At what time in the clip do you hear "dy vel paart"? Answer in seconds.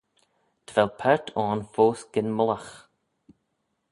0.65-1.27